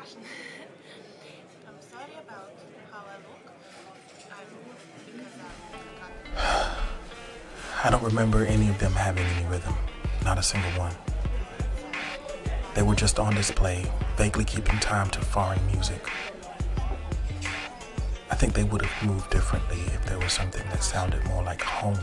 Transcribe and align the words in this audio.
Russian. 0.00 0.22
I'm 1.68 1.74
sorry 1.82 2.12
about 2.26 2.52
how 2.90 3.00
I 3.00 3.16
look. 3.16 3.52
I'm 4.32 4.46
because 5.04 5.34
I'm 6.54 7.84
I 7.84 7.90
don't 7.90 8.02
remember 8.02 8.46
any 8.46 8.70
of 8.70 8.78
them 8.78 8.92
having 8.92 9.26
any 9.26 9.46
rhythm, 9.48 9.74
not 10.24 10.38
a 10.38 10.42
single 10.42 10.70
one. 10.70 10.94
They 12.74 12.80
were 12.80 12.94
just 12.94 13.18
on 13.18 13.34
display, 13.34 13.84
vaguely 14.16 14.46
keeping 14.46 14.78
time 14.78 15.10
to 15.10 15.20
foreign 15.20 15.64
music. 15.66 16.02
I 18.30 18.36
think 18.36 18.54
they 18.54 18.64
would 18.64 18.80
have 18.80 19.06
moved 19.06 19.28
differently 19.28 19.80
if 19.92 20.06
there 20.06 20.18
was 20.18 20.32
something 20.32 20.66
that 20.70 20.82
sounded 20.82 21.22
more 21.26 21.42
like 21.42 21.60
home 21.60 21.98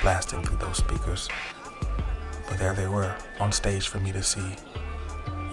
blasting 0.00 0.44
through 0.44 0.58
those 0.58 0.76
speakers. 0.76 1.28
But 2.48 2.58
there 2.58 2.74
they 2.74 2.86
were, 2.86 3.16
on 3.40 3.50
stage 3.50 3.88
for 3.88 3.98
me 3.98 4.12
to 4.12 4.22
see. 4.22 4.54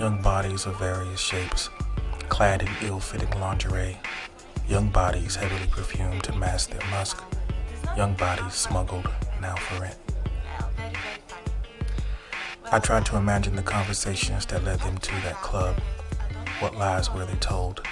Young 0.01 0.19
bodies 0.19 0.65
of 0.65 0.79
various 0.79 1.19
shapes, 1.19 1.69
clad 2.27 2.63
in 2.63 2.69
ill 2.81 2.99
fitting 2.99 3.29
lingerie. 3.39 3.99
Young 4.67 4.89
bodies 4.89 5.35
heavily 5.35 5.67
perfumed 5.69 6.23
to 6.23 6.35
mask 6.35 6.71
their 6.71 6.89
musk. 6.89 7.23
Young 7.95 8.15
bodies 8.15 8.55
smuggled 8.55 9.07
now 9.39 9.55
for 9.57 9.79
rent. 9.79 9.97
I 12.71 12.79
tried 12.79 13.05
to 13.05 13.17
imagine 13.17 13.55
the 13.55 13.61
conversations 13.61 14.47
that 14.47 14.63
led 14.63 14.79
them 14.79 14.97
to 14.97 15.11
that 15.21 15.35
club. 15.35 15.75
What 16.61 16.75
lies 16.75 17.13
were 17.13 17.25
they 17.25 17.35
told? 17.35 17.85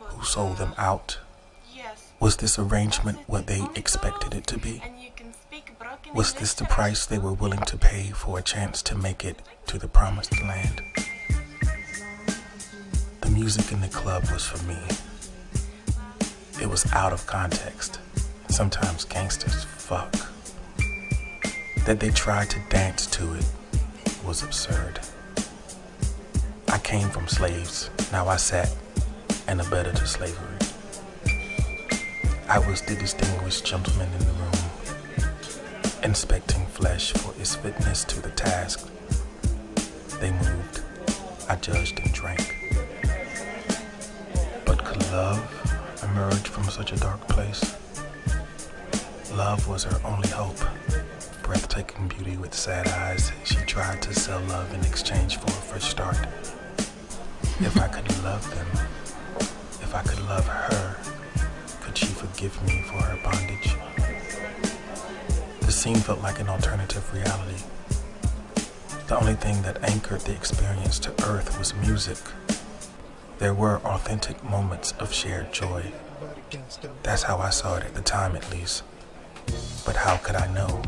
Who 0.00 0.24
sold 0.24 0.56
them 0.56 0.72
out? 0.78 1.18
Was 2.18 2.38
this 2.38 2.58
arrangement 2.58 3.18
what 3.26 3.46
they 3.46 3.62
expected 3.74 4.32
it 4.32 4.46
to 4.46 4.58
be? 4.58 4.82
Was 6.14 6.32
this 6.32 6.54
the 6.54 6.64
price 6.64 7.04
they 7.04 7.18
were 7.18 7.34
willing 7.34 7.60
to 7.66 7.76
pay 7.76 8.04
for 8.04 8.38
a 8.38 8.42
chance 8.42 8.80
to 8.84 8.96
make 8.96 9.22
it 9.22 9.42
to 9.66 9.78
the 9.78 9.86
promised 9.86 10.40
land? 10.40 10.80
The 13.22 13.30
music 13.30 13.72
in 13.72 13.80
the 13.80 13.88
club 13.88 14.24
was 14.30 14.44
for 14.44 14.62
me. 14.66 14.76
It 16.60 16.68
was 16.68 16.90
out 16.92 17.12
of 17.12 17.26
context. 17.26 17.98
Sometimes 18.48 19.04
gangsters 19.04 19.64
fuck. 19.64 20.12
That 21.86 22.00
they 22.00 22.10
tried 22.10 22.50
to 22.50 22.60
dance 22.68 23.06
to 23.06 23.34
it 23.34 23.46
was 24.26 24.42
absurd. 24.42 25.00
I 26.68 26.78
came 26.78 27.08
from 27.08 27.28
slaves, 27.28 27.90
now 28.12 28.28
I 28.28 28.36
sat 28.36 28.74
and 29.48 29.60
abetted 29.60 29.96
to 29.96 30.06
slavery. 30.06 30.58
I 32.48 32.58
was 32.58 32.82
the 32.82 32.94
distinguished 32.94 33.64
gentleman 33.64 34.08
in 34.12 34.18
the 34.18 34.32
room, 34.32 34.52
inspecting 36.02 36.66
flesh 36.66 37.12
for 37.12 37.32
its 37.40 37.54
fitness 37.54 38.04
to 38.04 38.20
the 38.20 38.30
task. 38.30 38.88
They 40.20 40.32
moved, 40.32 40.82
I 41.48 41.56
judged 41.56 41.98
and 42.00 42.12
drank. 42.12 42.56
Could 44.92 45.10
love 45.12 46.02
emerge 46.02 46.48
from 46.48 46.64
such 46.64 46.92
a 46.92 46.96
dark 46.96 47.26
place? 47.26 47.76
Love 49.32 49.66
was 49.66 49.84
her 49.84 49.98
only 50.04 50.28
hope. 50.28 50.58
Breathtaking 51.42 52.08
beauty 52.08 52.36
with 52.36 52.52
sad 52.52 52.86
eyes, 52.88 53.32
she 53.44 53.56
tried 53.64 54.02
to 54.02 54.12
sell 54.12 54.40
love 54.40 54.70
in 54.74 54.80
exchange 54.84 55.38
for 55.38 55.46
a 55.46 55.62
fresh 55.62 55.84
start. 55.84 56.18
If 57.60 57.74
I 57.80 57.88
could 57.88 58.06
love 58.22 58.44
them, 58.54 58.66
if 59.80 59.94
I 59.94 60.02
could 60.02 60.20
love 60.26 60.46
her, 60.46 60.96
could 61.80 61.96
she 61.96 62.08
forgive 62.08 62.62
me 62.66 62.82
for 62.82 63.02
her 63.02 63.18
bondage? 63.24 63.74
The 65.60 65.72
scene 65.72 65.96
felt 65.96 66.20
like 66.20 66.38
an 66.38 66.50
alternative 66.50 67.10
reality. 67.14 67.62
The 69.06 69.18
only 69.18 69.36
thing 69.36 69.62
that 69.62 69.82
anchored 69.88 70.20
the 70.20 70.34
experience 70.34 70.98
to 70.98 71.12
earth 71.24 71.58
was 71.58 71.74
music. 71.76 72.18
There 73.42 73.54
were 73.54 73.80
authentic 73.84 74.44
moments 74.44 74.92
of 75.00 75.12
shared 75.12 75.52
joy. 75.52 75.82
That's 77.02 77.24
how 77.24 77.38
I 77.38 77.50
saw 77.50 77.74
it 77.74 77.82
at 77.82 77.92
the 77.92 78.00
time, 78.00 78.36
at 78.36 78.48
least. 78.52 78.84
But 79.84 79.96
how 79.96 80.16
could 80.18 80.36
I 80.36 80.46
know? 80.54 80.80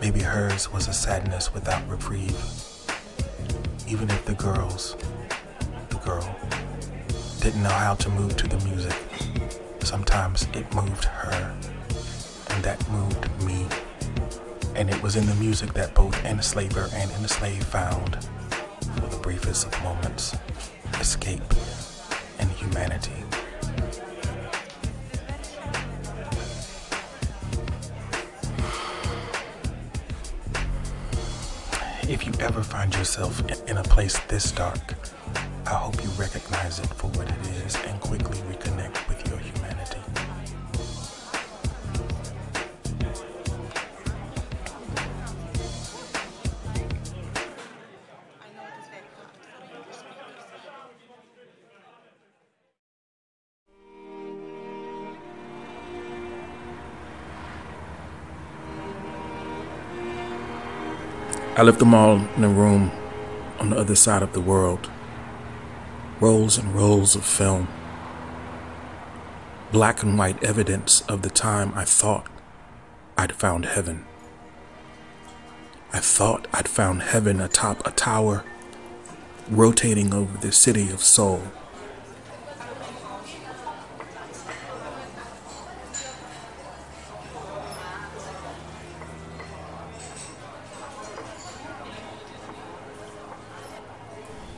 Maybe 0.00 0.20
hers 0.20 0.72
was 0.72 0.86
a 0.86 0.92
sadness 0.92 1.52
without 1.52 1.82
reprieve. 1.88 2.38
Even 3.88 4.08
if 4.08 4.24
the 4.24 4.34
girls, 4.34 4.94
the 5.88 5.96
girl, 5.96 6.32
didn't 7.40 7.64
know 7.64 7.70
how 7.70 7.96
to 7.96 8.08
move 8.10 8.36
to 8.36 8.46
the 8.46 8.64
music, 8.64 8.94
sometimes 9.80 10.46
it 10.54 10.72
moved 10.72 11.06
her, 11.06 11.56
and 12.50 12.62
that 12.62 12.88
moved 12.88 13.42
me. 13.42 13.66
And 14.76 14.88
it 14.88 15.02
was 15.02 15.16
in 15.16 15.26
the 15.26 15.34
music 15.34 15.72
that 15.72 15.92
both 15.92 16.24
enslaver 16.24 16.88
and 16.94 17.10
enslaved 17.10 17.64
found, 17.64 18.28
for 18.94 19.08
the 19.08 19.18
briefest 19.20 19.66
of 19.66 19.82
moments, 19.82 20.36
escape 21.00 21.42
and 22.38 22.50
humanity. 22.50 23.12
If 32.08 32.26
you 32.26 32.32
ever 32.40 32.62
find 32.62 32.94
yourself 32.94 33.40
in 33.68 33.76
a 33.76 33.82
place 33.82 34.18
this 34.28 34.50
dark, 34.52 34.94
I 35.66 35.74
hope 35.74 36.02
you 36.02 36.10
recognize 36.10 36.31
I 61.54 61.60
left 61.60 61.80
them 61.80 61.92
all 61.92 62.16
in 62.34 62.44
a 62.44 62.48
room 62.48 62.90
on 63.58 63.68
the 63.68 63.76
other 63.76 63.94
side 63.94 64.22
of 64.22 64.32
the 64.32 64.40
world. 64.40 64.90
Rolls 66.18 66.56
and 66.56 66.74
rolls 66.74 67.14
of 67.14 67.26
film. 67.26 67.68
Black 69.70 70.02
and 70.02 70.16
white 70.16 70.42
evidence 70.42 71.02
of 71.02 71.20
the 71.20 71.28
time 71.28 71.72
I 71.74 71.84
thought 71.84 72.26
I'd 73.18 73.34
found 73.34 73.66
heaven. 73.66 74.06
I 75.92 75.98
thought 75.98 76.48
I'd 76.54 76.68
found 76.68 77.02
heaven 77.02 77.38
atop 77.38 77.86
a 77.86 77.90
tower, 77.90 78.44
rotating 79.50 80.14
over 80.14 80.38
the 80.38 80.52
city 80.52 80.90
of 80.90 81.02
Seoul. 81.02 81.42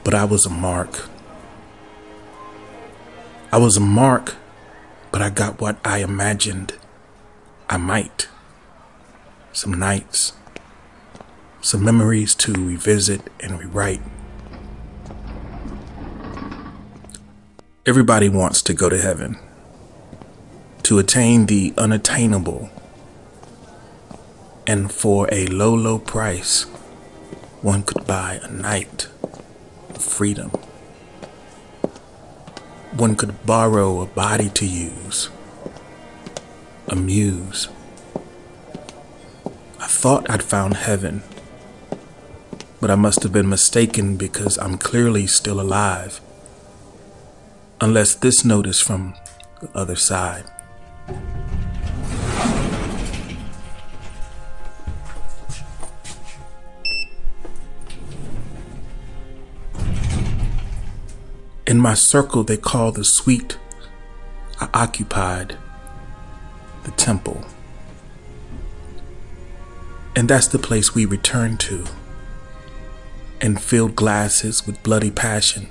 But 0.05 0.15
I 0.15 0.25
was 0.25 0.45
a 0.45 0.51
mark. 0.51 1.09
I 3.51 3.57
was 3.57 3.77
a 3.79 3.81
mark, 3.81 4.35
but 5.11 5.23
I 5.23 5.31
got 5.31 5.61
what 5.61 5.79
I 5.85 5.99
imagined 5.99 6.75
I 7.71 7.79
might. 7.79 8.29
Some 9.53 9.73
nights, 9.73 10.35
some 11.63 11.83
memories 11.83 12.35
to 12.35 12.53
revisit 12.53 13.23
and 13.41 13.59
rewrite. 13.59 14.03
Everybody 17.87 18.29
wants 18.29 18.61
to 18.63 18.75
go 18.75 18.89
to 18.89 19.01
heaven, 19.01 19.39
to 20.83 20.99
attain 20.99 21.47
the 21.47 21.73
unattainable, 21.79 22.71
and 24.67 24.93
for 24.93 25.29
a 25.33 25.47
low, 25.47 25.75
low 25.75 25.99
price, 25.99 26.65
one 27.63 27.83
could 27.83 28.07
buy 28.07 28.41
a 28.43 28.51
night 28.51 29.09
freedom. 30.05 30.51
One 32.97 33.17
could 33.17 33.45
borrow 33.45 34.01
a 34.01 34.07
body 34.07 34.49
to 34.51 34.67
use, 34.67 35.31
a 36.87 36.95
muse. 36.95 37.69
I 39.81 39.87
thought 39.87 40.31
I'd 40.31 40.43
found 40.43 40.77
heaven, 40.77 41.23
but 42.81 42.91
I 42.91 42.95
must 42.95 43.23
have 43.23 43.33
been 43.33 43.49
mistaken 43.49 44.17
because 44.17 44.59
I'm 44.59 44.79
clearly 44.79 45.27
still 45.27 45.61
alive. 45.61 46.21
Unless 47.81 48.17
this 48.17 48.45
note 48.45 48.67
is 48.67 48.81
from 48.81 49.15
the 49.61 49.69
other 49.75 49.97
side. 49.97 50.45
In 61.75 61.81
my 61.81 61.95
circle, 61.95 62.45
they 62.45 62.57
call 62.57 62.93
the 62.93 63.03
suite. 63.03 63.59
I 64.61 64.69
occupied 64.73 65.57
the 66.85 66.93
temple. 66.93 67.45
And 70.15 70.31
that's 70.31 70.47
the 70.47 70.61
place 70.61 70.95
we 70.95 71.05
return 71.05 71.57
to 71.67 71.85
and 73.41 73.61
filled 73.61 73.97
glasses 73.97 74.65
with 74.69 74.85
bloody 74.85 75.11
passion. 75.11 75.67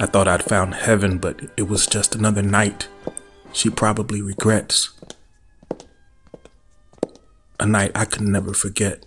I 0.00 0.06
thought 0.06 0.28
I'd 0.28 0.44
found 0.44 0.76
heaven, 0.76 1.18
but 1.18 1.42
it 1.58 1.68
was 1.68 1.86
just 1.86 2.14
another 2.14 2.40
night 2.40 2.88
she 3.52 3.68
probably 3.68 4.22
regrets. 4.22 4.93
A 7.64 7.66
night 7.66 7.92
I 7.94 8.04
could 8.04 8.20
never 8.20 8.52
forget. 8.52 9.02